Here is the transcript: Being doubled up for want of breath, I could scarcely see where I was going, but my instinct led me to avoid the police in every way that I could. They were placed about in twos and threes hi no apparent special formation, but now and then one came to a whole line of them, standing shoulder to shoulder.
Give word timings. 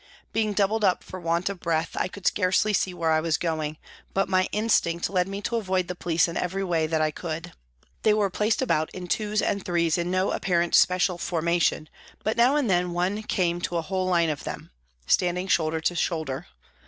Being 0.33 0.53
doubled 0.53 0.83
up 0.83 1.03
for 1.03 1.19
want 1.19 1.47
of 1.47 1.59
breath, 1.59 1.91
I 1.93 2.07
could 2.07 2.25
scarcely 2.25 2.73
see 2.73 2.91
where 2.91 3.11
I 3.11 3.21
was 3.21 3.37
going, 3.37 3.77
but 4.15 4.27
my 4.27 4.47
instinct 4.51 5.11
led 5.11 5.27
me 5.27 5.43
to 5.43 5.57
avoid 5.57 5.87
the 5.87 5.93
police 5.93 6.27
in 6.27 6.35
every 6.37 6.63
way 6.63 6.87
that 6.87 7.03
I 7.03 7.11
could. 7.11 7.53
They 8.01 8.11
were 8.15 8.31
placed 8.31 8.63
about 8.63 8.89
in 8.95 9.05
twos 9.05 9.43
and 9.43 9.63
threes 9.63 9.97
hi 9.97 10.01
no 10.01 10.31
apparent 10.31 10.73
special 10.73 11.19
formation, 11.19 11.87
but 12.23 12.35
now 12.35 12.55
and 12.55 12.67
then 12.67 12.93
one 12.93 13.21
came 13.21 13.61
to 13.61 13.77
a 13.77 13.83
whole 13.83 14.07
line 14.07 14.31
of 14.31 14.43
them, 14.43 14.71
standing 15.05 15.47
shoulder 15.47 15.79
to 15.81 15.93
shoulder. 15.93 16.47